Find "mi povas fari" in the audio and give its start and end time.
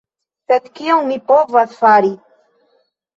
1.09-2.09